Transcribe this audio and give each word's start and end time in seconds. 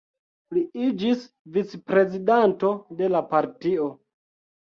Li 0.57 0.61
iĝis 0.85 1.19
vicprezidanto 1.57 2.71
de 3.01 3.13
la 3.17 3.23
partio. 3.35 3.89